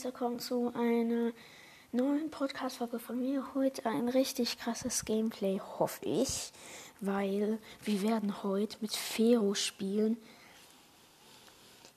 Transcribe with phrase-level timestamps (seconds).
[0.00, 1.32] herzlich willkommen zu einer
[1.92, 3.44] neuen Podcast-Folge von mir.
[3.54, 6.52] Heute ein richtig krasses Gameplay, hoffe ich,
[7.00, 10.16] weil wir werden heute mit Fero spielen.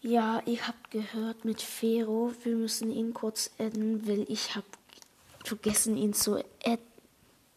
[0.02, 4.68] Ja, ihr habt gehört mit Fero, wir müssen ihn kurz adden, weil ich habe
[5.46, 6.86] vergessen ihn zu adden.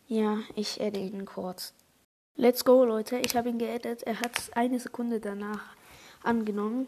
[0.07, 1.75] Ja, ich adde ihn kurz.
[2.37, 3.19] Let's go, Leute.
[3.19, 4.05] Ich habe ihn geaddet.
[4.05, 5.75] Er hat eine Sekunde danach
[6.23, 6.87] angenommen.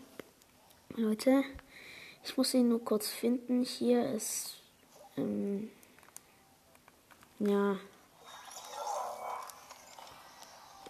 [0.94, 1.42] Leute,
[2.28, 3.64] ich muss ihn nur kurz finden.
[3.64, 4.60] Hier ist.
[5.16, 5.70] Ähm,
[7.38, 7.76] ja.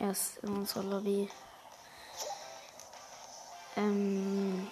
[0.01, 1.31] Er ist in unserer Lobby.
[3.77, 4.69] Ähm,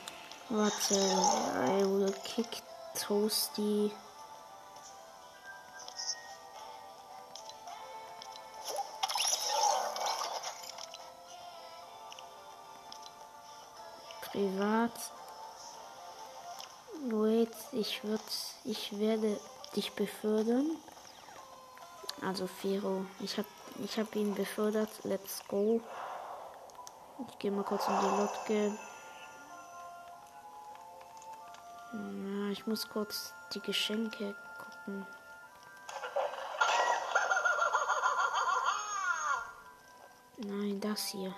[0.48, 0.95] warte.
[0.95, 2.48] I will kick
[2.96, 3.93] Toasty.
[14.23, 14.93] Privat.
[17.09, 18.23] Wait, ich würde,
[18.65, 19.38] ich werde
[19.76, 20.76] dich befördern.
[22.21, 23.46] Also Fero, ich habe
[23.85, 24.88] ich hab ihn befördert.
[25.04, 25.80] Let's go.
[27.29, 28.79] Ich gehe mal kurz in die Lotge.
[31.93, 35.07] Ja, ich muss kurz die Geschenke gucken.
[40.38, 41.32] Nein, das hier.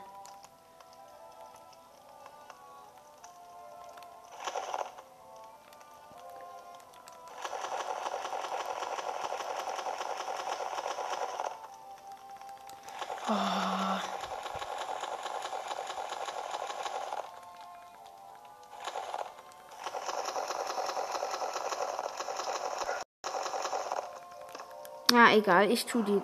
[25.39, 26.21] Egal, ich tu die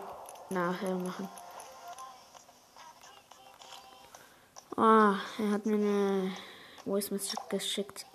[0.50, 1.28] nachher machen.
[4.76, 6.32] Oh, er hat mir eine
[6.84, 8.06] Voice Message geschickt.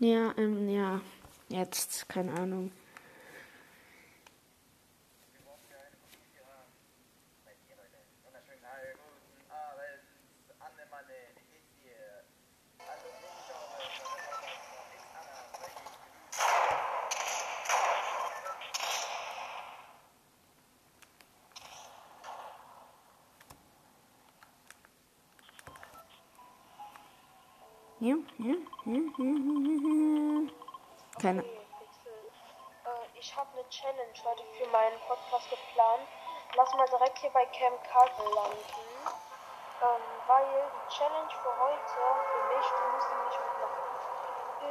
[0.00, 1.00] Ja, ähm, ja,
[1.48, 2.72] jetzt, keine Ahnung.
[28.00, 28.56] Ja, ja,
[28.88, 29.36] ja, ja,
[31.20, 31.44] Keine.
[31.44, 31.60] Okay.
[32.88, 36.08] Äh, ich habe eine Challenge heute für meinen Podcast geplant.
[36.56, 38.56] Lass mal direkt hier bei Camp Carter landen.
[39.84, 42.00] Ähm, weil die Challenge für heute,
[42.32, 43.84] für mich, du musst die nicht mitmachen,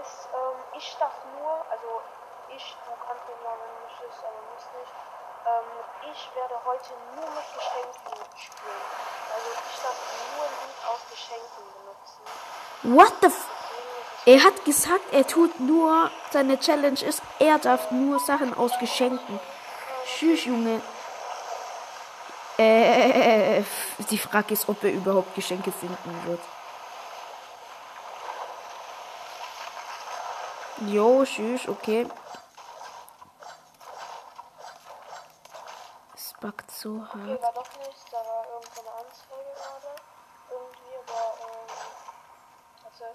[0.01, 2.01] ist, ähm, ich darf nur, also
[2.49, 7.47] ich, du kannst den Namen nicht, aber muss nicht, ähm, ich werde heute nur mit
[7.55, 8.85] Geschenken spielen.
[9.33, 9.97] Also ich darf
[10.35, 12.23] nur ein Lied aus Geschenken benutzen.
[12.83, 13.45] What the f
[14.25, 19.39] Er hat gesagt, er tut nur, seine Challenge ist, er darf nur Sachen aus Geschenken.
[20.05, 20.81] Tschüss, Junge.
[22.57, 23.63] Äh,
[24.09, 26.41] die Frage ist, ob er überhaupt Geschenke finden wird.
[30.87, 32.05] Jo, tschüss, okay.
[36.39, 37.41] Backt so Okay, hart.
[37.41, 39.95] war doch nicht, da war irgendwo eine Anzeige gerade.
[40.49, 41.67] Irgendwie, aber, ähm,
[42.85, 43.05] also,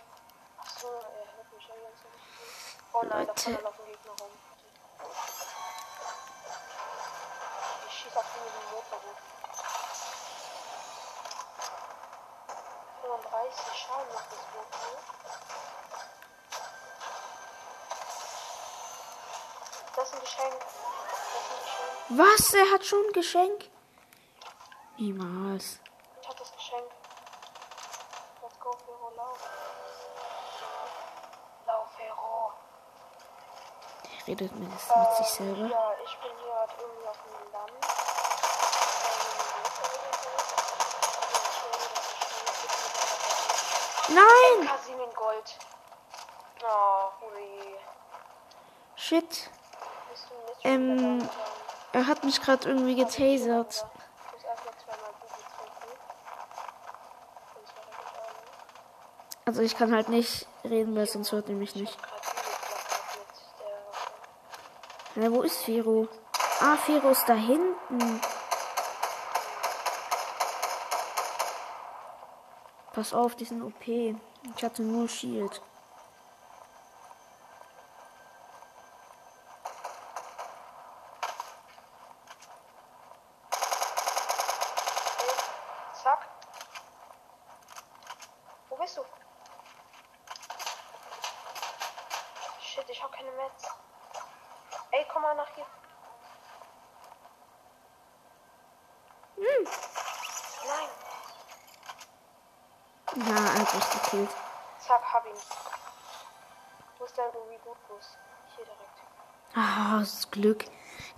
[0.58, 2.78] achso, er hört mich ja ganz nicht.
[2.92, 3.40] Oh nein, da Leute.
[3.42, 4.30] vorne laufen Gegner rum.
[7.88, 9.16] Ich schieße auf den mit dem Motorboot.
[13.02, 14.98] 35 Schaden macht das Boot, ne?
[19.96, 20.93] Das ist ein Geschenk.
[22.10, 22.54] Was?
[22.54, 23.70] Er hat schon ein Geschenk?
[24.98, 25.80] Niemals.
[26.20, 26.84] Ich hab das Geschenk.
[28.42, 29.38] Let's go, Fero, lauf.
[31.66, 32.52] Lauf, Fero.
[34.20, 35.60] Er redet mit, mit sich selber.
[35.62, 37.72] Ähm, Ja, ich bin hier gerade irgendwie auf dem Land.
[44.08, 44.68] Nein!
[44.68, 45.58] Kasim in Gold.
[46.62, 47.76] Oh, hui.
[48.96, 49.50] Shit.
[50.64, 51.28] Ähm?
[51.92, 53.86] Er hat mich gerade irgendwie getasert.
[59.44, 61.96] Also ich kann halt nicht reden, weil sonst hört er mich nicht.
[65.16, 66.08] Ja, wo ist Firo?
[66.60, 68.20] Ah, Firo ist da hinten.
[72.92, 73.86] Pass auf, die sind OP.
[73.86, 75.60] Ich hatte nur Shield.
[86.02, 86.28] Zack.
[88.68, 89.02] Wo bist du?
[92.60, 93.66] Shit, ich hab keine Metz.
[94.96, 95.66] Ey, komm mal nach hier.
[99.36, 99.66] Hm.
[100.68, 100.88] Nein.
[103.26, 104.30] Ja, einfach gekillt.
[104.78, 105.32] Zack, hab ihn.
[106.98, 108.18] Wo ist dein Reboot-Bus?
[108.54, 109.02] Hier direkt.
[109.56, 110.64] Ah, das Glück.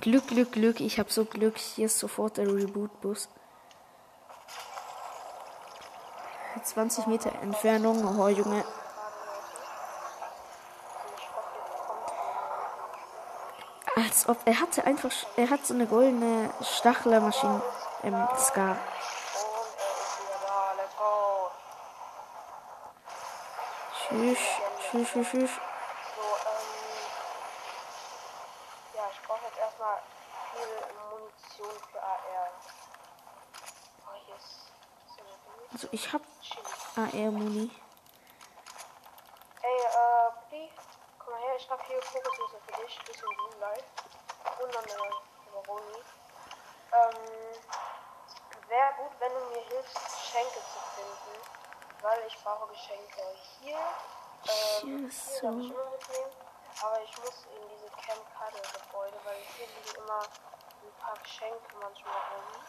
[0.00, 0.80] Glück, Glück, Glück.
[0.80, 1.58] Ich habe so Glück.
[1.58, 3.28] Hier ist sofort der Reboot-Bus.
[6.62, 8.18] 20 Meter Entfernung.
[8.18, 8.64] Oh, Junge.
[11.04, 12.10] Und ich hoffe, jetzt kommt
[13.95, 13.95] er.
[14.06, 15.10] Als ob er hatte einfach.
[15.36, 17.60] Er hat so eine goldene Stachlermaschine.
[18.04, 18.70] Ähm, Scar.
[18.70, 18.78] Und
[19.76, 20.72] er ist wieder da.
[20.76, 21.50] Let's go.
[24.08, 24.38] Tschüss.
[24.78, 25.50] Tschüss, tschüss, tschüss.
[25.50, 25.58] Ähm.
[28.94, 29.98] Ja, ich brauche jetzt erstmal
[30.52, 30.68] viel
[31.10, 32.50] Munition für AR.
[34.06, 35.68] Oh, Ding.
[35.72, 36.22] Also ich hab.
[36.96, 37.70] AR-Muni.
[39.62, 40.72] Ey, äh, Buddy,
[41.18, 43.84] komm mal her, ich hab hier Kokosnüsse für dich, bisschen Blue Life.
[44.62, 44.96] Und noch eine
[45.52, 45.98] Maroni.
[46.92, 47.18] Ähm,
[48.68, 51.34] wäre gut, wenn du mir hilfst, Geschenke zu finden.
[52.00, 53.20] Weil ich brauche Geschenke.
[53.60, 53.82] Hier, ähm,
[54.80, 55.48] Hier ist hier darf so.
[55.48, 56.32] ich mitnehmen.
[56.82, 61.76] Aber ich muss in diese Camp Cuddle Gebäude, weil hier liegen immer ein paar Geschenke
[61.80, 62.62] manchmal rum.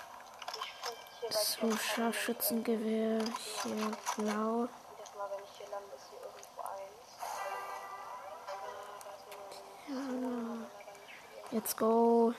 [0.55, 3.19] Ich finde hier So, Camp Scharfschützengewehr.
[3.63, 4.67] Hier blau.
[4.97, 7.07] jedes Mal, wenn ich hier lande, ist hier irgendwo eins.
[9.85, 10.67] Viel.
[11.51, 12.33] Let's go.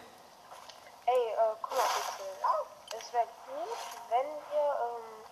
[1.07, 2.97] Ey, äh, guck mal bitte.
[2.99, 3.79] Es wäre gut,
[4.11, 5.25] wenn wir ähm,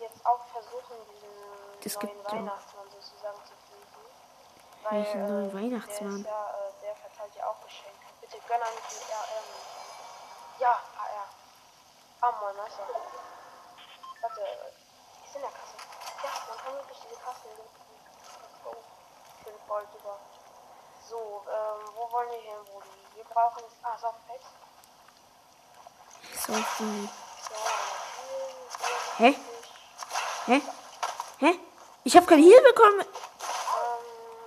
[0.00, 4.02] jetzt auch versuchen, diesen Das neuen ja- Weihnachtsmann sozusagen zu finden.
[4.90, 6.22] Welchen äh, neuen Weihnachtsmann?
[6.22, 8.06] Der, ja, äh, der verteilt ja auch Geschenke.
[8.20, 9.48] Bitte gönn an die RM.
[10.60, 11.28] Ja, AR.
[12.20, 12.86] Ah, moin, Meister.
[14.22, 15.76] Warte, äh, ist in der Kasse.
[16.24, 17.84] Ja, man kann wirklich diese Kasse nutzen.
[18.40, 18.72] Let's go.
[19.44, 20.18] 5 Volt, super.
[21.08, 22.88] So, ähm, wo wollen wir hin, Brudi?
[23.14, 23.76] Wir brauchen jetzt.
[23.82, 24.48] Ah, Softpacks.
[26.46, 27.04] So viel.
[27.04, 27.68] Ja,
[29.18, 29.34] Hä?
[30.46, 30.62] Hä?
[31.40, 31.58] Hä?
[32.04, 33.04] Ich habe kein Heal bekommen.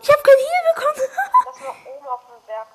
[0.01, 1.09] Ich habe kein Heal bekommen.
[1.45, 2.67] lass mal oben auf den Berg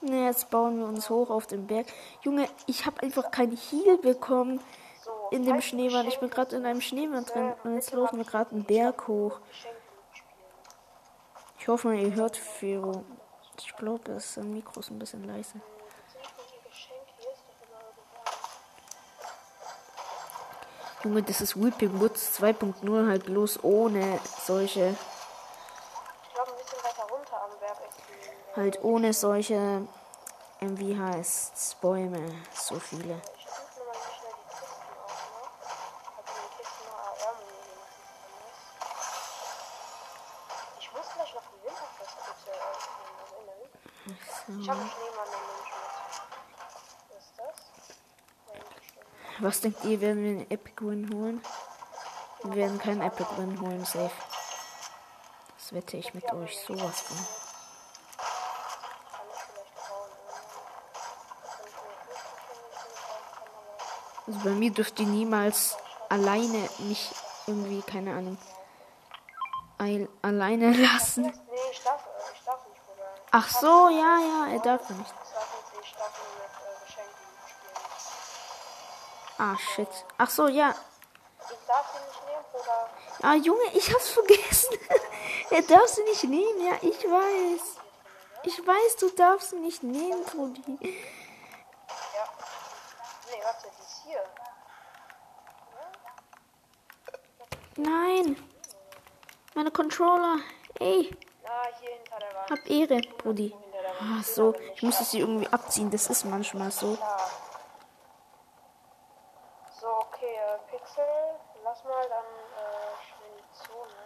[0.00, 1.86] ne, jetzt bauen wir uns hoch auf den Berg.
[2.22, 4.60] Junge, ich habe einfach kein Heal bekommen
[5.04, 6.06] So, in dem Schneemann.
[6.06, 9.40] Ich bin gerade in einem Schneemann drin und jetzt laufen wir gerade einen Berg hoch.
[11.58, 13.04] Ich hoffe mal, ihr hört Fero.
[13.58, 15.60] Ich glaube, das Mikro ist ein bisschen leise.
[21.02, 24.94] Junge, das ist Whipping Woods 2.0 halt bloß ohne solche,
[26.24, 28.56] Ich glaube, ein bisschen weiter runter am Berg die.
[28.56, 29.86] halt ohne solche,
[30.60, 33.20] wie heißt's, Bäume, so viele.
[33.36, 35.42] Ich suche nochmal nicht schnell die Kisten auf, ne?
[36.58, 36.86] Kisten
[38.50, 38.62] ist.
[40.80, 43.62] Ich muss gleich noch die Winterfest bitte öffnen, erinnern.
[44.60, 45.96] Ich habe einen Schneemann in den Schmidt.
[46.60, 46.74] Was
[47.16, 47.56] ist das?
[48.48, 49.08] Nein, bestimmt.
[49.42, 51.42] Was denkt ihr, werden wir einen Epic Win holen?
[52.44, 54.10] Wir werden keinen Epic Win holen, safe.
[55.56, 57.16] Das wette ich mit euch sowas von.
[64.26, 65.76] Also bei mir dürft ihr niemals
[66.10, 67.10] alleine mich
[67.46, 68.36] irgendwie, keine Ahnung,
[70.22, 71.32] alleine lassen.
[73.30, 75.14] Ach so, ja, ja, er darf nicht,
[79.42, 79.88] Ah, shit.
[80.18, 80.74] Ach so, ja.
[81.50, 82.90] Ich darf sie nicht nehmen, Bruder.
[83.22, 84.76] Ah, Junge, ich hab's vergessen.
[85.50, 87.76] er darf sie nicht nehmen, ja, ich weiß.
[88.42, 90.62] Ich weiß, du darfst sie nicht nehmen, Trudi.
[90.82, 92.24] Ja.
[93.30, 94.24] Nee, warte, die ist hier.
[97.76, 98.36] Nein.
[99.54, 100.36] Meine Controller.
[100.78, 102.50] Ey, Na, hier hinter der Wand.
[102.50, 103.52] hab Ehre, Brudi.
[103.52, 104.20] Wand.
[104.20, 104.54] Ah, so.
[104.74, 105.90] Ich musste sie irgendwie abziehen.
[105.90, 106.94] Das ist manchmal so.
[106.96, 107.30] Klar.
[109.80, 111.04] So, okay, äh, Pixel.
[111.64, 114.00] Lass mal dann äh, schnell in die Zone.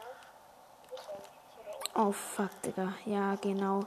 [0.88, 1.24] Wo ist eigentlich?
[1.24, 1.93] Ist hier da unten?
[2.06, 2.92] Oh, fuck, Digga.
[3.06, 3.80] Ja, genau.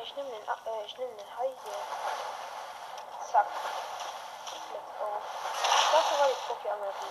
[0.00, 0.42] Ich nehme den.
[0.42, 1.72] Äh, Ich nehme den, Hai hier.
[3.32, 3.46] Zack.
[4.72, 5.06] Let's go.
[5.92, 7.08] Das war die Profi-Anleitung.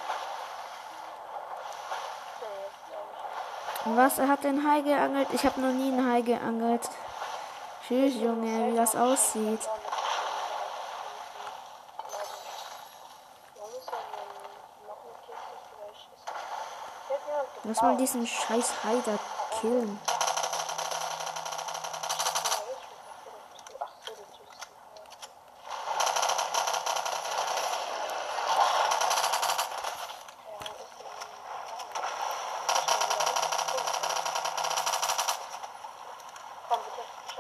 [2.40, 3.98] Nee, jetzt glaube ich nicht.
[3.98, 4.20] Was?
[4.20, 5.28] Er hat den Hai geangelt?
[5.34, 6.90] Ich habe noch nie einen Hai geangelt.
[7.92, 9.60] Tschüss, Junge, wie das aussieht.
[17.66, 19.20] Lass mal diesen scheiß Heider
[19.60, 20.00] killen.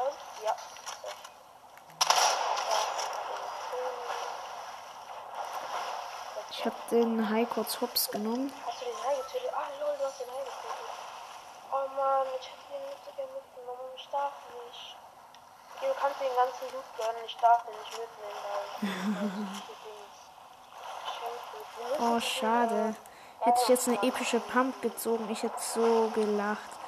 [0.01, 0.17] Gold?
[0.43, 0.55] Ja.
[6.49, 8.53] Ich hab den Hai kurz hops genommen.
[8.65, 9.53] Hast du den Hai getötet?
[9.53, 10.89] Ah, lol, du hast den Hai getötet.
[11.71, 13.89] Oh Mann, ich hätte den nicht so gerne mitgenommen.
[13.95, 14.33] Ich darf
[14.65, 14.97] nicht.
[15.81, 17.25] Du kannst den ganzen Loot gönnen.
[17.25, 19.61] Ich darf den nicht mitnehmen.
[21.99, 22.95] Oh, schade.
[23.41, 26.80] Hätte ich jetzt eine epische Pump gezogen, ich hätte so gelacht.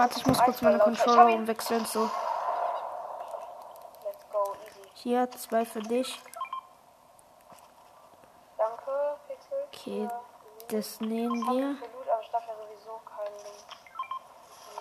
[0.00, 1.84] Warte, ich muss kurz meine Controller umwechseln.
[1.84, 2.10] So,
[4.94, 6.18] hier, zwei für dich.
[8.56, 9.58] Danke, Pixel.
[9.66, 10.08] Okay,
[10.68, 11.76] das nehmen wir.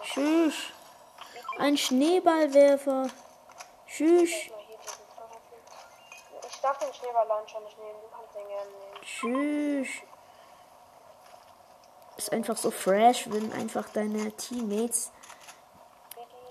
[0.03, 0.71] Tschüss!
[1.57, 3.07] Ein Schneeballwerfer.
[3.87, 4.31] Tschüss!
[6.47, 9.01] Ich darf den Schneeball-Launcher nicht nehmen, du kannst den gerne nehmen.
[9.01, 10.08] Tschüss!
[12.29, 15.11] Ist einfach so fresh, wenn einfach deine Teammates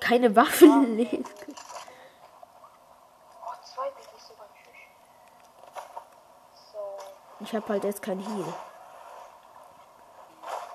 [0.00, 1.24] keine Waffen legen.
[7.38, 8.52] Ich habe halt jetzt kein Heal.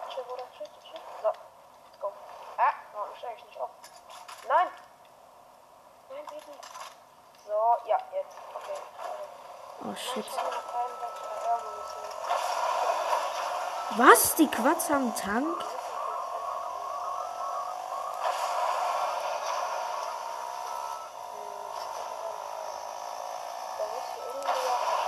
[0.07, 1.01] Chill, Bruder, chill, chill, chill.
[1.21, 2.07] So, let's go.
[2.57, 3.71] Ah, warum steige ich nicht auf?
[4.47, 4.67] Nein!
[6.11, 6.59] Nein, Biggie.
[7.45, 8.37] So, ja, jetzt.
[8.55, 8.79] Okay.
[9.81, 10.25] Oh Nein, shit.
[10.25, 11.15] ich habe noch keinen Bock.
[11.45, 12.03] Ja, wir müssen.
[14.63, 15.45] Quads haben Tank?
[15.45, 15.51] Wir
[23.43, 25.03] müssen jetzt Da muss hier irgendwie auch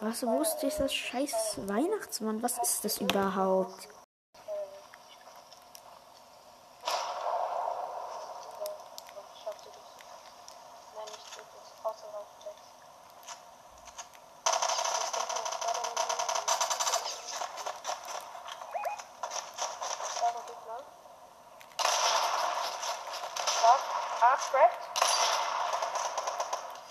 [0.00, 2.42] Was, Feier, dieser äh, scheiß Weihnachtsmann?
[2.42, 3.88] Was ist das überhaupt?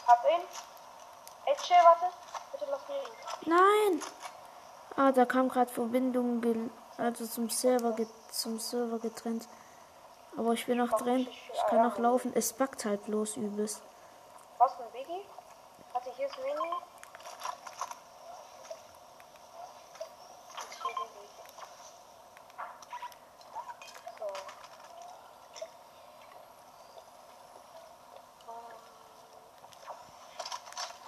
[0.09, 0.41] Hab ihn.
[1.45, 2.11] Ey, chill, warte.
[2.51, 3.13] Bitte lass mir ihn.
[3.45, 4.01] Nein!
[5.09, 7.95] Ah, da kam gerade Verbindung, also zum Server,
[8.29, 9.47] zum Server getrennt.
[10.37, 11.27] Aber ich bin noch drin.
[11.51, 12.31] Ich kann noch laufen.
[12.35, 13.81] Es backt halt bloß übelst.
[14.59, 15.25] Was, ein Biggie?
[15.93, 16.51] Warte, hier ist Mini.
[20.59, 21.27] Und hier Biggie.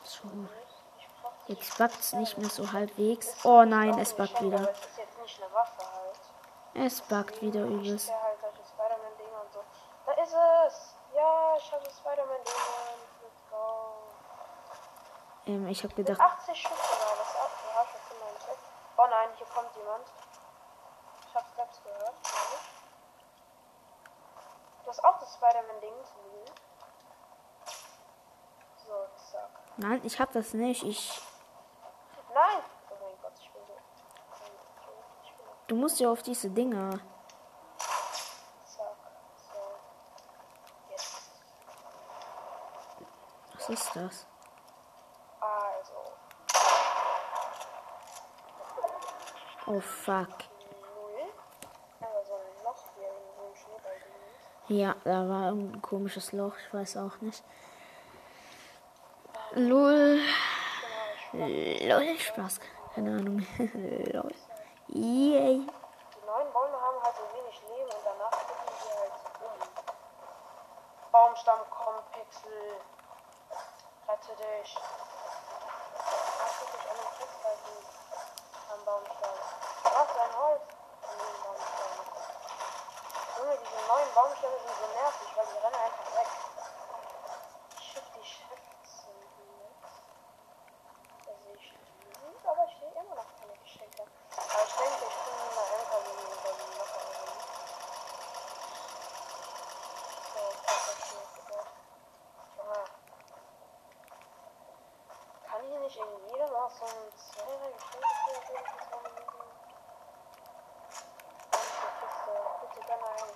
[0.10, 0.28] So.
[0.28, 0.48] So,
[1.50, 3.44] Ich backt's nicht mehr so halbwegs.
[3.44, 4.72] Oh nein, es backt wieder.
[6.76, 8.12] es backt wieder übelst.
[10.06, 10.96] Da ist es!
[11.16, 12.94] Ja, ich habe Spider-Man-Dinger.
[13.24, 13.94] Let's go.
[15.48, 17.16] Ähm, ich habe gedacht, 80 Stück sogar.
[17.18, 18.54] Das ist auch ja, schon 95.
[18.98, 20.06] Oh nein, Hier kommt jemand.
[21.28, 22.66] Ich hab Steps gehört, glaub ich.
[24.84, 26.56] Du hast auch das Spider-Man-Ding zu liegen.
[28.86, 29.50] So, zack.
[29.78, 30.84] Nein, ich hab das nicht.
[30.84, 31.22] Ich.
[32.34, 32.64] Nein!
[32.90, 33.74] Oh mein Gott, ich bin so.
[35.24, 37.00] Ich bin Du musst ja auf diese Dinger.
[43.54, 44.28] Was ist das?
[45.40, 45.94] Also.
[49.66, 50.28] Oh fuck.
[54.68, 56.56] Ja, da war ein komisches Loch.
[56.68, 57.42] Ich weiß auch nicht.
[59.54, 60.20] Lol.
[61.32, 62.60] Lol, Spaß.
[62.94, 63.48] Keine Ahnung.
[64.12, 64.34] Lol.
[64.94, 65.62] Yay.
[106.72, 108.66] Mal so ein Zweier Geschenke geben?
[108.78, 109.10] Das war mir
[112.00, 112.34] Kiste.
[112.62, 113.30] Bitte gerne ein.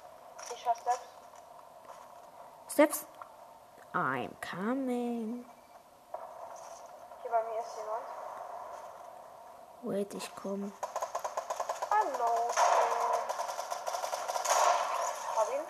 [0.53, 1.07] Ich war Steps.
[2.71, 3.05] Steps.
[3.93, 5.45] I'm coming.
[7.21, 8.05] Hier bei mir ist jemand.
[9.83, 10.71] Wait, ich komme.
[11.91, 12.51] Hallo.
[15.37, 15.65] Hab ihn.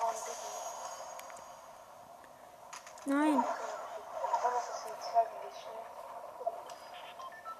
[0.00, 0.52] Und Diggi.
[3.06, 3.44] Nein.
[4.42, 5.72] Oh, das ist ein Zwerglichen.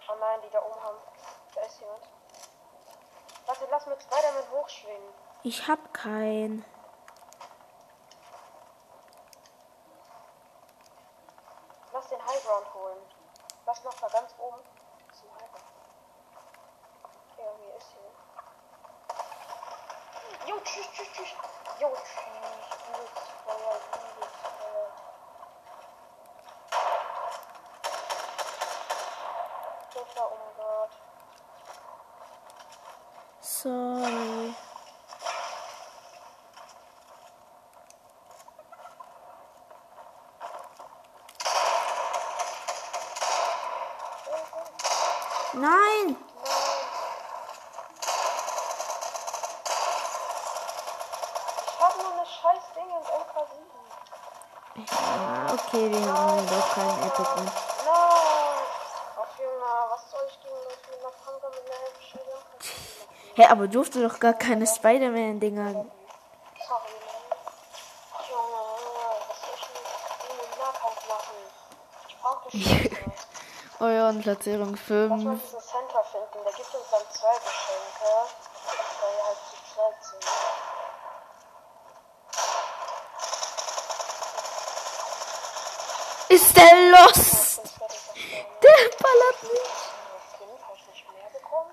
[0.08, 0.98] Oh nein, die da oben haben.
[1.54, 2.02] Da ist jemand.
[3.46, 5.14] Warte, lass mit Spider-Man hochschwingen.
[5.50, 6.64] Ich hab keinen.
[11.92, 12.98] Lass den Highground holen.
[13.66, 14.62] Lass noch mal ganz oben
[15.12, 15.64] zum Highground.
[17.32, 18.16] Okay, hier ist jemand.
[20.46, 21.34] Jo, tschüss, tschüss, tschüss.
[21.80, 22.20] Jo, tschüss.
[22.88, 23.74] Übelst Feuer,
[24.14, 24.88] übelst Feuer.
[29.94, 30.92] Hilfe, oh mein Gott.
[33.40, 34.54] Sorry.
[45.52, 46.16] Nein.
[51.66, 53.70] Ich hab nur eine scheiß Ding in MK7.
[54.76, 57.28] Ja, okay, wir haben doch keinen Epic
[61.80, 62.22] Hälfte
[63.34, 65.72] Hä, aber durfte doch gar keine Spider-Man-Dinger.
[65.72, 65.88] Sorry, Mann.
[68.28, 69.82] Junge, Junge, was soll ich denn
[70.28, 71.36] gegen den Nahkampf machen?
[72.08, 73.12] Ich brauche Geschenke.
[73.80, 75.42] Oh ja, und Platzierung Lass mal 5.
[75.42, 78.12] diesen Center finden, der gibt uns dann zwei Geschenke,
[79.00, 80.24] weil wir halt zu zweit sind.
[86.28, 87.56] Ist der los?
[87.56, 88.60] Sonst werde ich das gerne.
[88.62, 89.72] Der ballert mich.
[90.38, 91.72] Fünf, habe ich nicht mehr bekommen?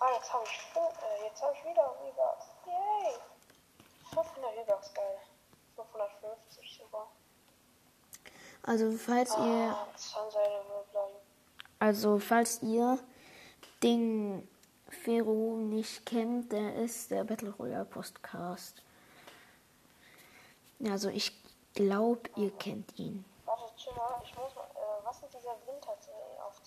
[0.00, 2.46] Ah, jetzt habe ich, fün- äh, jetzt habe ich wieder Rebucks.
[2.66, 3.14] Yay!
[4.12, 5.18] 500 Rebucks, geil.
[5.76, 7.08] 550 sogar.
[8.76, 9.74] Also, falls ihr.
[9.74, 9.88] Ah.
[11.78, 12.98] Also, falls ihr
[13.82, 14.46] den
[14.90, 18.82] Fero nicht kennt, der ist der Battle Royale Podcast.
[20.84, 21.32] Also, ich
[21.72, 23.24] glaube, ihr kennt ihn.
[23.46, 26.60] Warte, chill mal, ich muss mal, äh, was sind diese Winterserien auf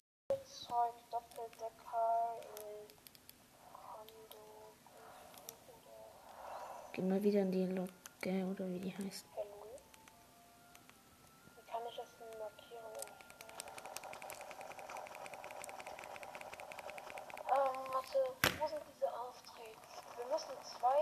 [0.45, 2.87] Zeug, Doppeldecker, in
[3.71, 4.73] Kondo,
[6.93, 9.25] Geh mal wieder in die Locke oder wie die heißt.
[9.35, 9.59] Hello?
[11.55, 12.85] Wie kann ich das denn markieren?
[17.51, 19.77] Ähm, sind diese Aufträge?
[20.17, 21.01] Wir müssen zwei,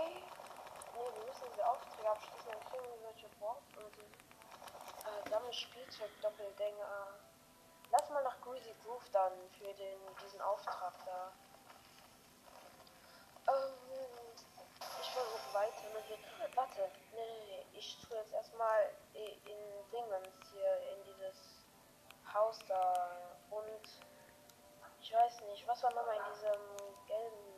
[0.94, 6.10] nee, wir müssen diese Aufträge abschließen, dann kriegen wir solche Board und äh, dann Spielzeug
[6.22, 7.08] Doppelgänger.
[7.90, 11.32] Lass mal nach Greasy Groove dann für den, diesen Auftrag da.
[13.48, 13.74] Ähm,
[15.00, 16.56] ich versuche weiter mit den.
[16.56, 17.66] Warte, nee.
[17.72, 21.64] Ich tue jetzt erstmal in Dingens hier, in dieses
[22.34, 23.16] Haus da.
[23.50, 23.88] Und
[25.00, 27.57] ich weiß nicht, was war nochmal in diesem gelben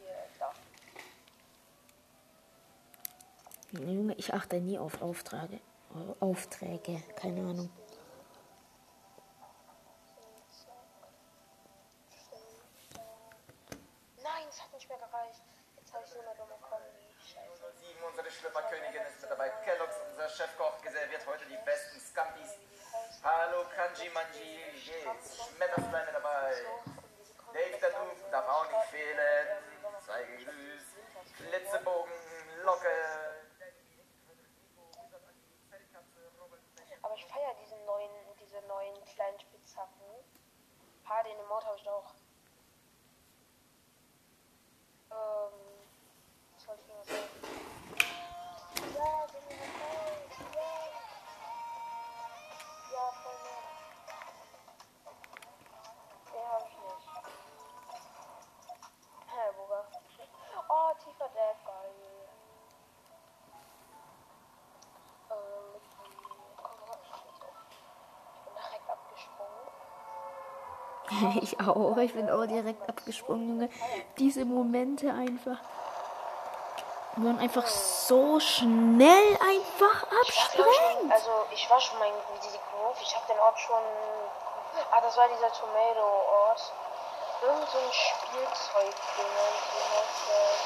[3.73, 5.59] Junge, ich achte nie auf Aufträge.
[6.19, 7.69] Aufträge, keine Ahnung.
[71.41, 73.69] Ich auch, ich bin auch direkt abgesprungen, Junge.
[74.17, 75.57] Diese Momente einfach.
[77.15, 81.11] Wo man einfach so schnell einfach glaub ich, schon- abspringt.
[81.11, 82.95] also ich war schon mal in Greasy Grove.
[83.01, 83.83] Ich habe den Ort schon.
[84.91, 86.73] Ah, das war dieser Tomato-Ort.
[87.41, 87.91] Irgend so ein.
[87.91, 88.45] Wie
[89.97, 90.59] heißt das?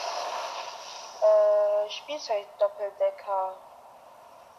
[1.27, 3.53] Äh, Spielzeug-Doppeldecker.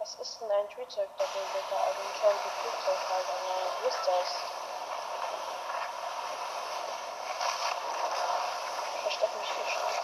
[0.01, 1.79] Was ist denn ein Spielzeug-Doppeldecker?
[1.87, 4.29] Also ein kleines Flugzeug halt, aber wo ist das?
[8.97, 9.95] Ich verstecke mich hier schon.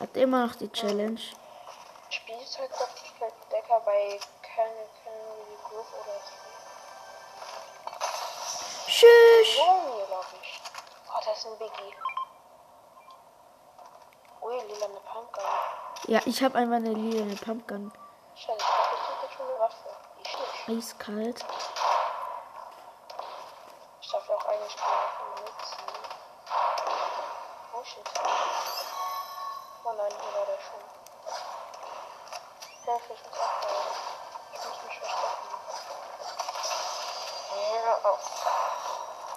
[0.00, 1.20] Hat immer noch die Challenge.
[2.10, 6.34] Spielzeugdoppeldecker bei Canary Grove oder so.
[8.86, 9.58] Tschüss.
[9.58, 10.60] Romeo, glaube ich.
[11.08, 11.94] Oh, da ist ein Biggie.
[14.42, 15.44] Ui, lila eine Pumpgun.
[16.06, 17.92] Ja, ich habe einfach eine lila Pumpgun.
[18.34, 18.64] Scheiße, ich
[19.22, 19.96] hätte schon eine Waffe.
[20.22, 20.78] Ich nicht.
[20.78, 21.44] Eiskalt.
[24.00, 25.82] Ich darf ja auch eigentlich keine Waffe benutzen.
[27.74, 28.08] Oh shit.
[29.84, 30.82] Oh nein, hier war der schon.
[32.84, 33.86] Hilfe, ich muss abhauen.
[34.52, 35.48] Ich muss mich verstecken.
[37.84, 38.18] Ja, oh.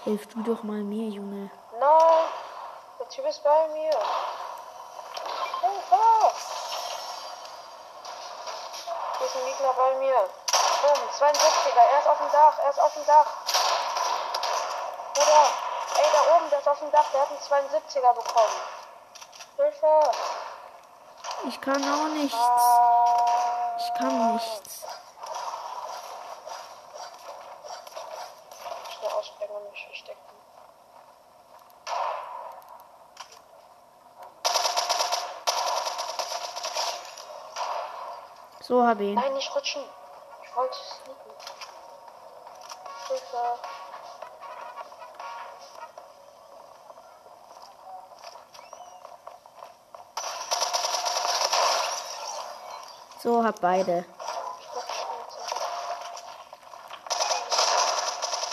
[0.04, 1.50] Hilf du doch mal mir, Junge.
[1.80, 2.26] Nein!
[3.00, 3.92] Der Typ ist bei mir.
[5.62, 6.32] Hilfe!
[9.18, 10.30] Hier ist ein Gegner bei mir.
[10.82, 11.84] Boom, 72er.
[11.92, 12.58] Er ist auf dem Dach.
[12.64, 13.28] Er ist auf dem Dach.
[15.14, 15.46] Bruder.
[15.98, 17.06] Ey, da oben, der ist auf dem Dach.
[17.14, 18.62] Der hat einen 72er bekommen.
[19.58, 20.12] Hilfe!
[21.48, 22.38] Ich kann auch nichts.
[23.78, 24.86] Ich kann nichts.
[28.98, 30.22] Schnell aussteigen und mich verstecken.
[38.72, 39.16] So habe ihn.
[39.16, 39.84] Nein, nicht rutschen.
[40.46, 41.32] Ich wollte sneaken.
[43.10, 43.60] Hilfe.
[53.22, 54.06] So hab beide.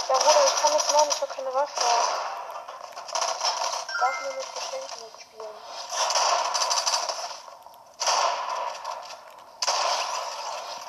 [0.09, 1.81] Ja, Bruder, ich kann nicht machen, ich habe keine Waffe.
[3.87, 5.88] Ich darf nur mit Geschenken mitspielen.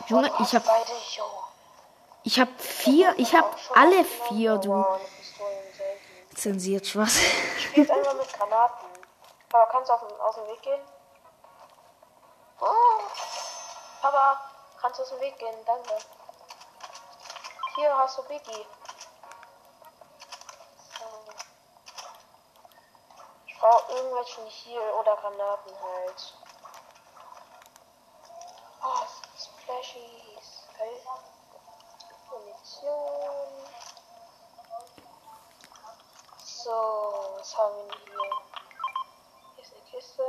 [0.09, 0.63] Junge, ich hab,
[2.23, 4.83] ich hab vier, ich hab alle vier, du.
[6.35, 7.19] Zensiert Spaß.
[7.59, 8.87] Spielt einfach mit Granaten.
[9.53, 10.81] Aber kannst du aus dem Weg gehen?
[12.59, 12.65] Oh.
[14.01, 14.41] Papa,
[14.81, 15.55] kannst du aus dem Weg gehen?
[15.65, 15.97] Danke.
[17.75, 18.65] Hier hast du Biggie.
[20.97, 21.05] So.
[23.45, 26.33] Ich brauche irgendwelchen Heal oder Granaten halt.
[28.81, 29.05] Oh,
[29.93, 31.01] Geil.
[32.31, 33.05] Munition.
[36.45, 36.71] So,
[37.37, 38.29] was haben wir hier?
[39.55, 40.23] Hier ist eine Kiste.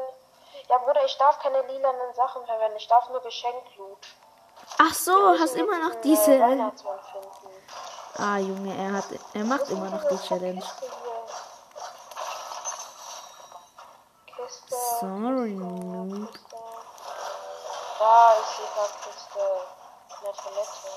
[0.68, 2.77] Ja, Bruder, ich darf keine lilanen Sachen verwenden.
[2.77, 4.07] Ich darf nur Geschenkloot.
[4.79, 6.42] Ach so, hast immer noch diese.
[8.16, 10.64] Ah, Junge, er hat, er macht immer noch die Challenge.
[14.27, 14.75] Kiste.
[15.01, 16.49] Sorry, Noob.
[18.00, 19.44] Da ist die Kiste.
[20.20, 20.90] Eine Toilette.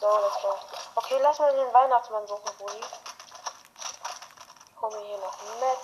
[0.00, 0.54] So, let's go.
[0.94, 2.80] Okay, lass mal den Weihnachtsmann suchen, Brudi.
[4.82, 5.78] Mir hier noch mit.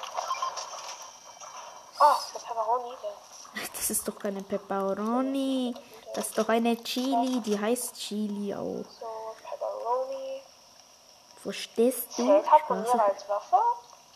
[2.01, 2.97] Oh, der Pepperoni.
[3.03, 5.75] Der Das ist doch keine Pepperoni.
[6.15, 8.85] Das ist doch eine Chili, die heißt Chili auch.
[9.01, 10.43] So, Pepperoni.
[11.43, 12.27] Verstehst du?
[12.27, 12.61] Zählt Spaß.
[12.61, 13.61] Harpunier als Waffe?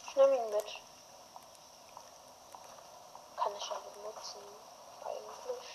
[0.06, 0.66] Ich nehme ihn mit.
[3.36, 4.40] Kann ich ja benutzen.
[5.04, 5.66] Eigentlich.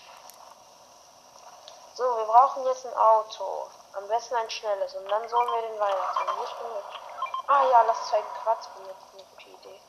[2.02, 3.68] So, wir brauchen jetzt ein Auto.
[3.94, 4.92] Am besten ein schnelles.
[4.94, 6.34] Und dann sollen wir den Weihnachtsmann.
[6.42, 6.84] Ich bin mit.
[7.46, 9.24] Ah ja, lass zwei Quads benutzen.
[9.30, 9.80] Gute Idee.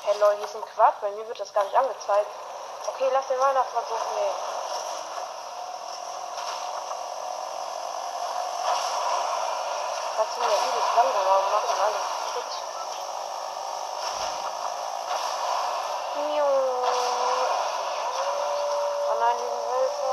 [0.00, 0.98] Hey lol, hier ist ein Quad.
[1.02, 2.30] Bei mir wird das gar nicht angezeigt.
[2.88, 4.14] Okay, lass den Weihnachtsmann suchen.
[4.14, 4.32] Nee.
[10.16, 11.22] Kannst du mir übelst langsam
[11.52, 12.50] machen, alles shit.
[16.16, 16.46] Miau.
[19.04, 19.89] Oh nein, liebe Hilfe.
[20.00, 20.06] So,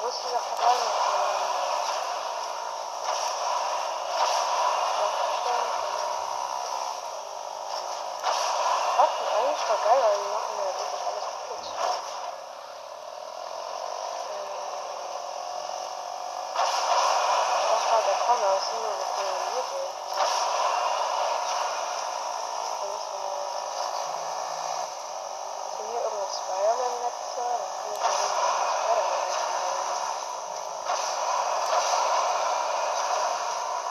[0.00, 1.32] wo ist dieser Verwaltungsmann?
[8.98, 9.12] Was?
[9.38, 11.64] Eigentlich voll geil, weil die machen ja wirklich alles kaputt.
[17.70, 19.84] Das war der Kammer, das sind nur so viele Mittel.
[25.78, 27.38] Sind hier irgendwo Spider-Man-Netze?
[27.38, 29.78] Dann kann ich mir irgendwo Spider-Man einstellen.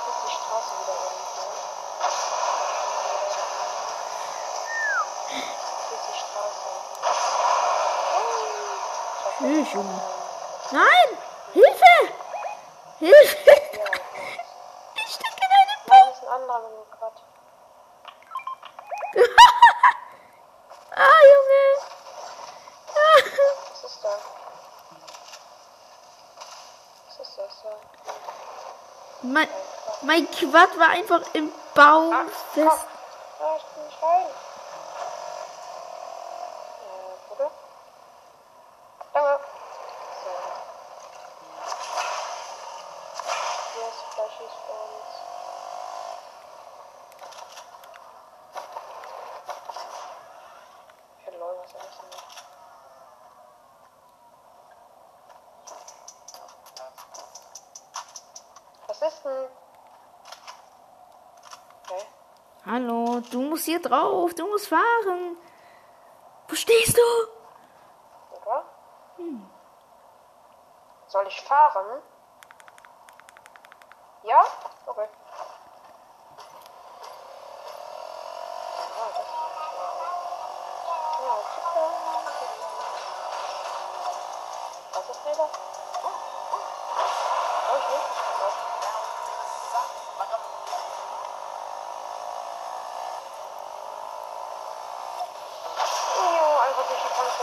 [0.07, 1.43] Ist die Straße wieder irgendwo?
[5.87, 6.69] Hier ist die Straße.
[9.67, 10.01] Tschüss, Junge.
[10.71, 11.17] Nein!
[11.53, 12.13] Hilfe!
[12.99, 13.51] Hilfe!
[14.95, 17.13] Ich stecke in einem Nein, ist ein anderer Quad.
[20.99, 21.63] Ah, Junge!
[22.95, 23.21] Ah.
[23.71, 24.13] Was ist da?
[27.07, 27.69] Was ist das da?
[29.21, 29.49] Mein,
[30.01, 32.87] mein Quad war einfach im Baum fest.
[33.39, 34.27] Ah, ich bin nicht rein.
[36.81, 37.51] Äh, oder?
[39.13, 39.39] Danke.
[40.23, 40.31] So.
[43.73, 45.11] Hier ist Flashies für uns.
[51.25, 52.09] Ja, lol, was soll ich denn?
[58.87, 59.47] Was ist denn?
[61.83, 62.03] Okay.
[62.65, 65.37] Hallo, du musst hier drauf, du musst fahren.
[66.47, 67.01] Wo stehst du?
[68.37, 68.65] Oder?
[71.07, 72.01] Soll ich fahren?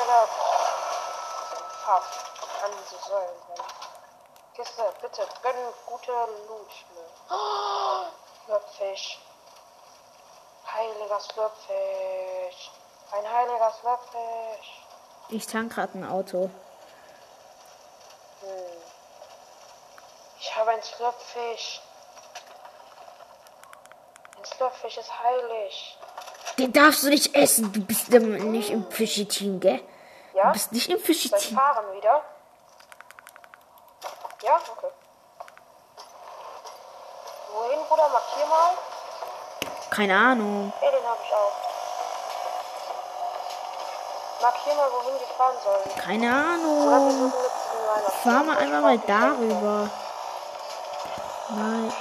[0.07, 1.69] Durch die Tankstelle.
[1.85, 2.25] Fast.
[2.65, 3.65] An diese Säulen drin.
[4.55, 6.13] Kiste, bitte, gönn gute
[6.49, 6.71] Loot.
[7.29, 8.07] Oh,
[8.45, 9.19] Slurpfisch.
[10.73, 12.71] Heiliger Slurpfisch.
[13.13, 14.81] Ein heiliger Slurpfisch.
[15.29, 16.51] Ich tank gerade ein Auto.
[18.41, 18.51] Hm.
[20.41, 21.81] Ich habe ein Slurpfisch.
[24.39, 25.99] Ein Slurpfisch ist heilig.
[26.59, 27.73] Den darfst du nicht essen.
[27.73, 29.83] Du bist nicht im Fischeteam, gell?
[30.45, 30.53] Du Ja?
[30.53, 31.57] bist nicht im ich Fischeteam.
[31.57, 32.21] fahren wieder?
[34.43, 34.91] Ja, okay.
[37.55, 38.09] Wohin, Bruder?
[38.11, 38.71] Markier mal.
[39.89, 40.71] Keine Ahnung.
[40.83, 41.53] Ey, den habe ich auch.
[44.43, 45.97] Markier mal, wohin wir fahren sollen.
[45.97, 47.33] Keine Ahnung.
[48.23, 49.89] Fahr mal brauch mal darüber.
[51.49, 51.93] Nein.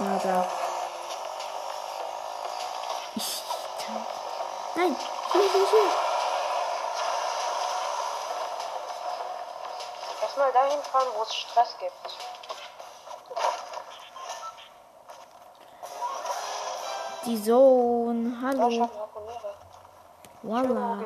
[0.00, 0.46] Ja, da.
[3.14, 3.44] Ich.
[4.74, 4.96] Nein.
[5.30, 5.90] Hier, hier, hier.
[10.22, 12.18] Erstmal dahin fahren, wo es Stress gibt.
[17.26, 18.38] Die Sohn.
[18.42, 18.88] Da Hallo.
[20.42, 21.04] Voila.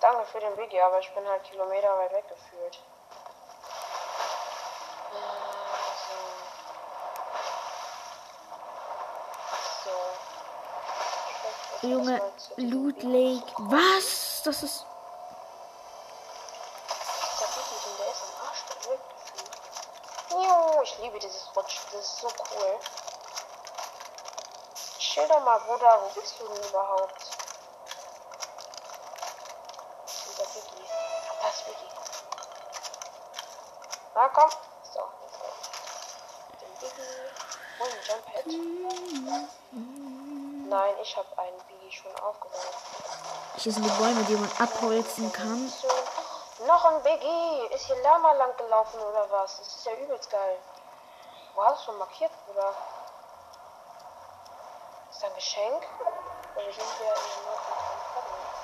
[0.00, 2.78] Danke für den Biggie, aber ich bin halt Kilometer weit weg gefühlt.
[6.06, 6.16] So.
[9.84, 9.94] So.
[11.30, 12.16] Ich will Junge,
[12.56, 13.02] Loot.
[13.02, 13.52] Lake.
[13.58, 14.42] Was?
[14.44, 14.86] Das ist.
[17.40, 19.54] Der Biggie, denn der ist am Arsch der Welt gefühlt.
[20.30, 22.78] Juhu, ich liebe dieses Rutsch, das ist so cool.
[24.98, 27.26] Chill doch mal, Bruder, wo bist du denn überhaupt?
[30.06, 30.86] Dieser Biggie.
[30.88, 31.90] Ah, Das ist Biggie.
[34.14, 34.50] Na komm.
[34.94, 35.00] So.
[36.60, 37.18] Den Biggie.
[37.80, 38.24] Hol ein Jump.
[40.68, 42.60] Nein, ich habe einen Biggie schon aufgebaut.
[43.56, 45.72] Hier sind die Bäume, die man abholzen kann.
[46.68, 47.74] Noch ein BG.
[47.74, 49.58] Ist hier Lama lang gelaufen oder was?
[49.58, 50.58] Das ist ja übelst geil.
[51.54, 52.74] Wo hast du schon markiert, Bruder?
[55.10, 55.86] Ist da ein Geschenk?
[56.54, 58.56] Wir sind ja in der Transparenz.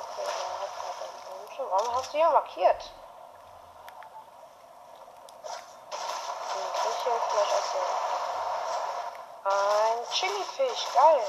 [0.00, 1.58] Okay, er hat einen Wunsch.
[1.58, 2.92] Warum hast du hier markiert?
[9.44, 11.26] Ein Chili-Fisch, geil.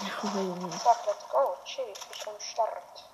[0.82, 1.56] Zack, let's go.
[1.64, 3.04] Chili-Fisch am Start.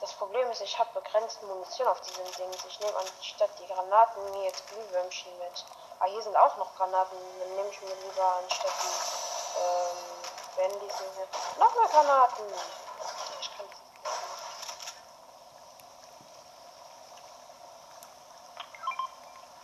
[0.00, 2.50] Das Problem ist, ich habe begrenzte Munition auf diesem Ding.
[2.66, 5.64] Ich nehme anstatt die Granaten mir jetzt Glühwürmchen mit.
[6.00, 7.16] Ah, hier sind auch noch Granaten.
[7.38, 11.28] Dann nehme ich mir lieber anstatt die, ähm, diese hier.
[11.60, 12.46] Noch mehr Granaten.
[13.40, 14.28] Ich kann das nicht machen.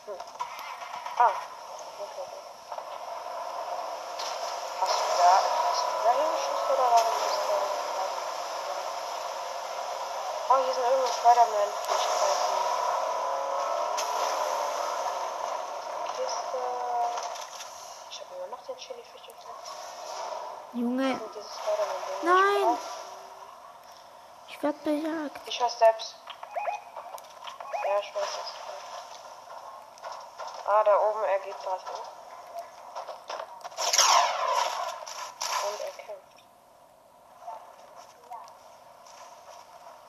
[0.06, 0.18] Hm.
[1.18, 1.33] Ah,
[1.98, 2.26] okay.
[4.80, 7.80] Hast du da etwas wieder hingeschossen oder warum ist da
[10.52, 12.56] Oh, hier sind irgendwo Spider-Man-Fähigkeiten.
[16.16, 16.59] Kiste.
[18.11, 20.78] Ich habe immer noch den Chili-Fisch so.
[20.78, 22.22] Junge, Spider-Man-Ding.
[22.22, 22.78] Nein!
[24.48, 25.40] ich werd bejagt.
[25.44, 26.14] Ich höre Steps.
[27.87, 28.48] Ja, ich weiß es.
[30.68, 32.09] Ah, da oben, er geht gerade hoch.
[35.68, 36.44] Und er kämpft.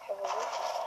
[0.07, 0.81] Ja, wo sind die?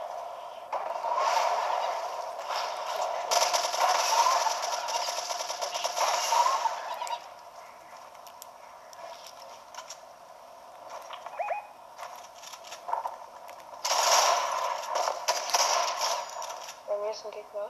[17.23, 17.69] Ein Gegner.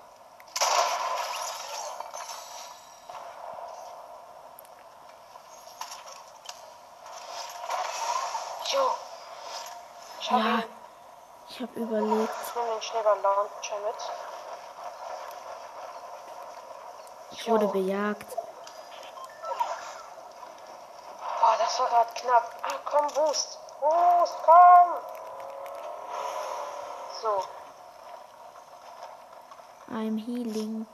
[8.71, 8.95] Jo.
[10.19, 10.75] Ich hab Ja, ihn.
[11.49, 12.33] ich hab überlegt.
[12.47, 13.95] Ich nehme den Schneeball-Launcher mit.
[17.31, 18.35] Ich wurde bejagt.
[21.39, 22.51] Boah, das war gerade knapp.
[22.63, 23.59] Ah, komm, Boost.
[23.79, 24.95] Boost, komm.
[27.21, 27.43] So.
[29.95, 30.85] I'm healing.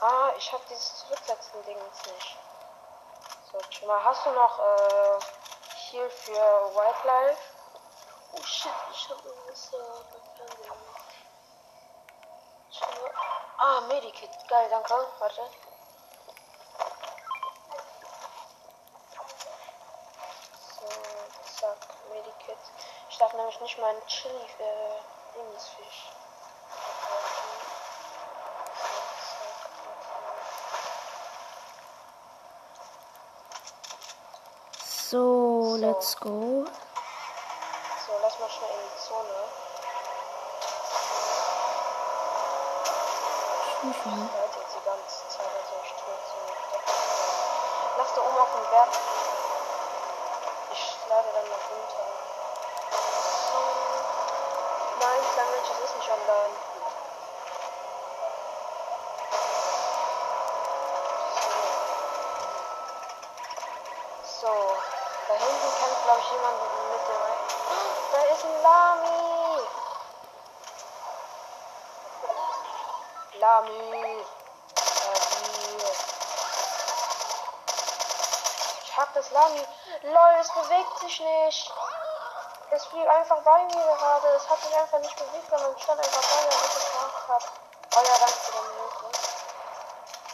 [0.00, 2.36] Ah, ich habe dieses zurücksetzen Ding jetzt nicht.
[3.50, 5.18] So, Chima, hast du noch äh,
[5.90, 6.32] Heal für
[6.76, 7.42] Wildlife?
[8.34, 9.76] Oh shit, ich habe irgendwas äh,
[10.12, 10.72] beim Fernsehen.
[13.58, 14.30] Ah, Medikit.
[14.48, 14.94] Geil, danke.
[15.18, 15.40] Warte.
[20.78, 20.86] So,
[21.58, 22.58] zack, Medikit.
[23.56, 25.00] Ich nicht meinen Chili äh,
[25.32, 26.12] Dingsfisch
[26.68, 27.48] verkaufen.
[34.84, 36.66] So, let's go.
[38.06, 39.48] So, lass mal schnell in die Zone.
[43.82, 45.76] Ja, jetzt die ganze Zeit, so.
[47.96, 48.90] Lass da oben auf dem Berg.
[50.72, 52.15] Ich lade dann noch runter.
[55.06, 56.54] Nein, Sandwich, es ist nicht online.
[64.40, 64.76] So.
[65.28, 67.22] Da hinten kämpft, glaube ich, jemand mit dem.
[68.12, 68.52] Da ist ein!
[68.62, 69.62] Lami!
[73.38, 74.24] Lami!
[78.82, 79.66] Ich hab das Lami.
[80.02, 81.72] Lol, es bewegt sich nicht.
[82.76, 84.28] Es fiel einfach bei mir gerade.
[84.36, 87.44] Es hat sich einfach nicht bewegt, sondern stand einfach bei mir, was ich gemacht habe.
[87.96, 89.08] Oh ja, danke für deine Hilfe.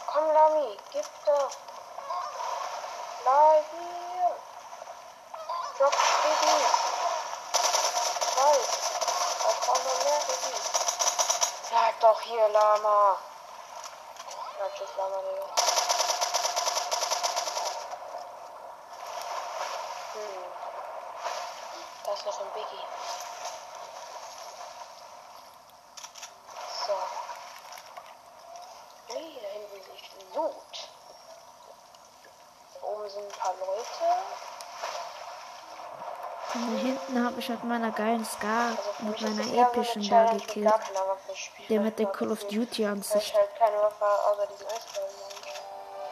[0.07, 1.51] Komm, Lami, gib doch.
[3.23, 4.35] Bleib hier.
[5.77, 5.93] Drop.
[5.93, 6.41] Ich
[8.37, 8.67] weiß.
[9.39, 10.65] Da brauchen wir mehr Biggies.
[11.69, 13.17] Bleib doch hier, Lama.
[14.59, 15.45] Ja, tschüss, Lama, Digga.
[20.13, 20.43] Hm.
[22.05, 22.85] Da ist noch ein Biggie.
[26.85, 26.93] So.
[29.15, 29.81] Ui, da hinten
[30.33, 30.41] Da
[32.87, 34.05] oben sind ein paar Leute.
[36.55, 40.73] Und da hinten habe ich mit meiner geilen Scar, Also mit meiner epischen da gekillt.
[41.69, 43.27] Der mit der Call of Duty Weil Ansicht.
[43.27, 45.09] ich halt keine Waffe außer diesen habe.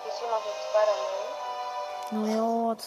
[0.03, 2.25] Hier ist jemand mit Spider-Man.
[2.25, 2.77] Hier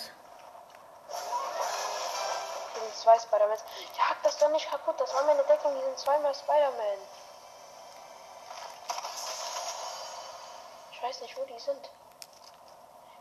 [2.80, 3.64] sind zwei Spider-Mans.
[3.96, 4.98] Jag das doch nicht kaputt.
[4.98, 5.74] Das war meine Deckung.
[5.74, 6.98] Hier sind zweimal Spider-Man.
[11.14, 11.90] Weiß nicht, wo die sind.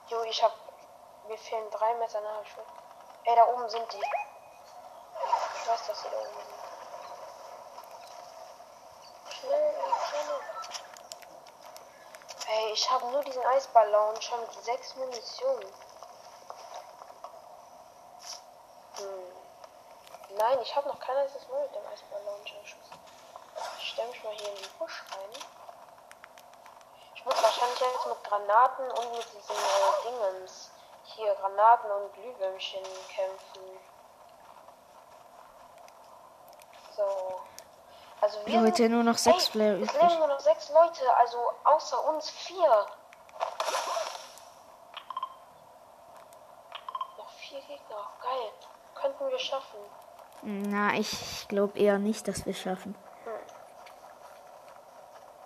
[0.07, 0.51] Jo, ich hab.
[1.27, 2.41] Mir fehlen drei Messer nach.
[2.41, 2.65] Ich will-
[3.25, 4.01] Ey, da oben sind die.
[4.01, 6.53] Ich weiß, dass sie da oben sind.
[9.33, 9.75] Schnell,
[10.09, 10.41] schnell.
[12.47, 15.63] Ey, ich habe nur diesen Eisballon schon mit sechs Munition.
[18.97, 19.33] Hm.
[20.29, 22.99] Nein, ich habe noch kein einziges Mal mit dem Eisballon geschossen.
[23.77, 25.62] Ich stelle mich mal hier in den Busch rein.
[27.63, 30.71] Ich muss wahrscheinlich jetzt mit Granaten und mit diesen äh, Dingens
[31.03, 33.79] hier Granaten und Glühwürmchen kämpfen.
[36.95, 37.41] So.
[38.21, 40.01] Also wir Leute, nur noch sechs Player Es übrig.
[40.01, 42.85] leben nur noch sechs Leute, also außer uns vier.
[47.17, 48.51] Noch vier Gegner, geil.
[48.95, 49.79] Könnten wir schaffen.
[50.41, 52.95] Na, ich glaube eher nicht, dass wir schaffen.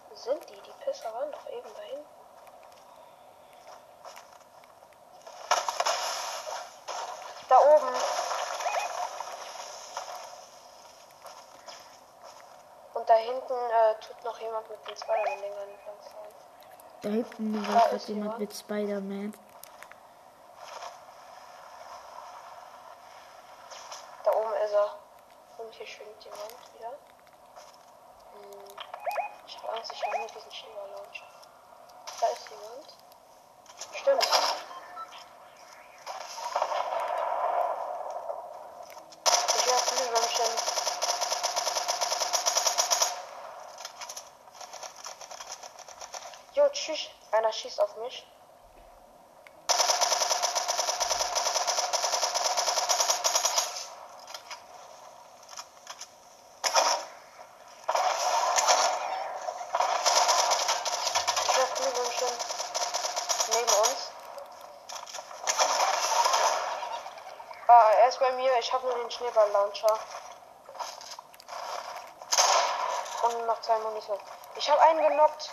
[0.10, 0.60] Wo sind die?
[0.62, 2.06] Die Pisser waren doch eben da hinten.
[7.50, 7.88] Da oben.
[12.94, 16.28] Und da hinten äh, tut noch jemand mit den Spider-Man-Dingern langsam.
[17.02, 18.40] Da hinten war gerade jemand.
[18.40, 19.34] mit Spider-Man.
[24.24, 24.96] Da oben ist er.
[25.58, 26.90] Und hier schwimmt jemand wieder.
[26.90, 28.78] Hm.
[29.46, 31.26] Ich habe Angst, ich habe nur diesen Schieber-Launcher.
[32.22, 32.94] Da ist jemand.
[33.94, 34.28] Stimmt.
[39.56, 40.78] Ich werfe Glühwürmchen.
[46.58, 47.10] Jo, tschüss.
[47.32, 48.26] Einer schießt auf mich.
[61.44, 62.28] Ich werfe Glühwürmchen.
[63.50, 64.12] Neben uns.
[67.68, 68.58] Ah, er ist bei mir.
[68.60, 70.00] Ich habe nur den Schneeball-Launcher.
[73.24, 74.18] Und noch zwei Munition.
[74.56, 75.52] Ich habe einen genockt.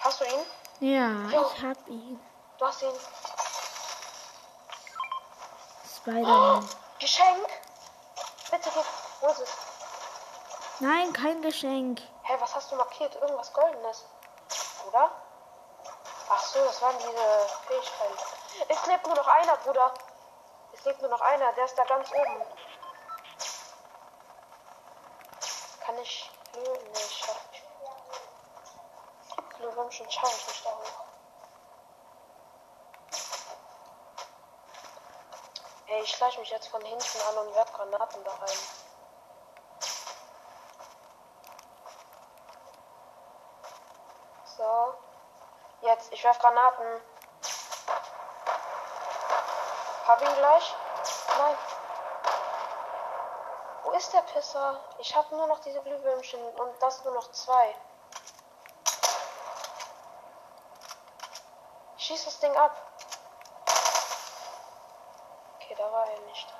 [0.00, 0.46] Hast du ihn?
[0.80, 1.48] Ja, Jo.
[1.54, 2.20] ich hab ihn.
[2.58, 2.98] Du hast ihn.
[5.96, 6.68] Spider-Man.
[6.98, 7.48] Geschenk!
[8.50, 8.84] Bitte gib.
[9.20, 9.50] Wo ist es?
[10.80, 12.00] Nein, kein Geschenk.
[12.24, 13.14] Hä, was hast du markiert?
[13.14, 14.04] Irgendwas Goldenes.
[14.88, 15.10] Oder?
[16.30, 18.18] Ach so, das waren diese Fähigkeiten.
[18.68, 19.94] Es lebt nur noch einer, Bruder.
[20.72, 22.42] Es lebt nur noch einer, der ist da ganz oben.
[25.80, 26.30] Kann ich.
[26.54, 27.64] Nö, nee, ich schaff nicht.
[29.56, 31.04] Glühwürmchen schaffe ich nicht da hoch.
[35.86, 38.58] Ey, ich schleiche mich jetzt von hinten an und werf Granaten da rein.
[44.56, 44.94] So.
[45.98, 47.00] Jetzt, ich werf Granaten.
[50.06, 50.74] Hab ihn gleich?
[51.36, 51.56] Nein.
[53.82, 54.80] Wo ist der Pisser?
[54.98, 57.74] Ich habe nur noch diese Glühwürmchen und das nur noch zwei.
[61.96, 62.76] Schieß das Ding ab.
[65.56, 66.58] Okay, da war er nicht drin.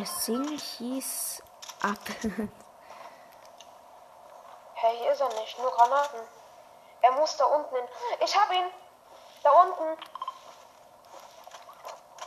[0.00, 1.42] I think he's
[1.82, 1.98] up.
[4.82, 5.56] Hey, hier ist er nicht.
[5.60, 6.20] Nur Granaten.
[7.02, 7.88] Er muss da unten hin.
[8.18, 8.68] Ich hab ihn.
[9.44, 9.96] Da unten.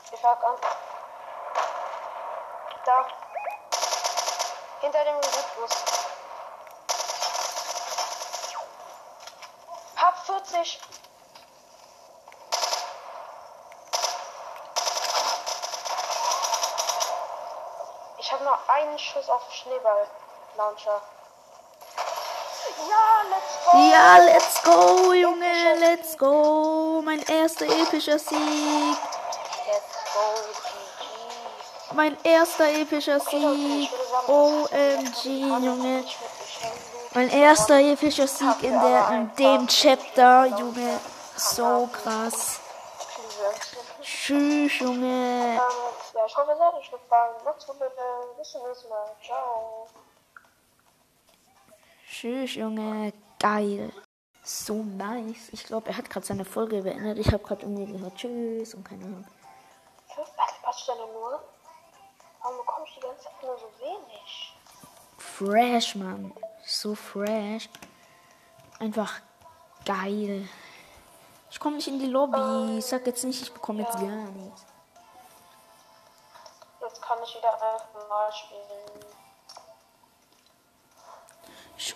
[0.09, 0.55] Ich frag an.
[2.85, 3.05] Da.
[4.79, 5.83] Hinter dem Rückbus.
[9.97, 10.81] Hab 40.
[18.19, 21.01] Ich habe noch einen Schuss auf Schneeball-Launcher.
[22.77, 23.77] Ja, let's go!
[23.77, 27.01] ja, let's go, Junge, let's go.
[27.03, 28.37] Mein erster epischer Sieg.
[29.67, 30.25] Let's go,
[30.99, 31.95] GG.
[31.95, 33.89] Mein erster epischer Sieg.
[34.27, 35.25] OMG,
[35.63, 36.03] Junge.
[37.13, 40.99] Mein erster epischer Sieg in, der, in dem Chapter, Junge.
[41.37, 42.59] So krass.
[44.01, 45.55] Tschüss, Junge.
[45.55, 47.35] Ja, ich hoffe, es hat euch gefallen.
[47.43, 47.93] Macht's gut, Leute.
[48.37, 49.15] Bis zum nächsten Mal.
[49.23, 49.87] Ciao.
[52.17, 53.11] Tschüss, Junge.
[53.39, 53.91] Geil.
[54.41, 55.49] So nice.
[55.51, 57.17] Ich glaube, er hat gerade seine Folge beendet.
[57.17, 59.27] Ich habe gerade irgendwie gehört, tschüss und keine Ahnung.
[60.07, 60.29] Fünf
[60.63, 61.43] Battle nur?
[62.41, 64.55] Warum bekomme ich die ganze Zeit nur so wenig?
[65.17, 66.33] Fresh, Mann.
[66.65, 67.69] So fresh.
[68.79, 69.19] Einfach
[69.83, 70.47] geil.
[71.51, 72.77] Ich komme nicht in die Lobby.
[72.77, 74.65] Ich sag jetzt nicht, ich bekomme jetzt gar nichts.
[77.01, 78.94] kann ich wieder einfach mal spielen.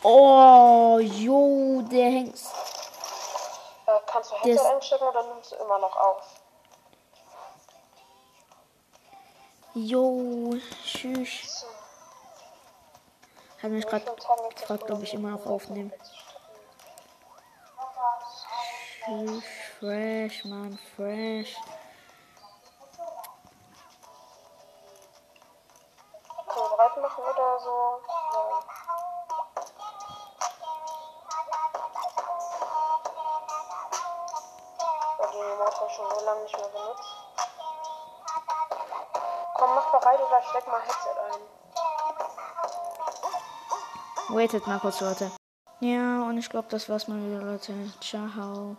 [0.04, 2.36] Oh, jo, der hängt.
[2.36, 6.24] Äh, kannst du ist- einstecken oder nimmst du immer noch auf?
[9.74, 11.62] Jo, tschüss.
[11.62, 11.68] So,
[13.64, 14.06] Hat mich gerade
[14.56, 15.92] gefragt, ob ich immer noch aufnehme.
[19.06, 19.44] Tschüss,
[19.80, 21.56] fresh, man, fresh.
[26.48, 28.02] Können wir bereit machen oder so?
[36.30, 37.16] Lange nicht mehr benutzt.
[39.56, 41.42] Komm, mach bereit oder steck mal Headset ein.
[44.36, 45.32] Waitet mal kurz, Leute.
[45.80, 47.74] Ja, und ich glaube, das war's mal wieder, Leute.
[48.00, 48.78] Ciao.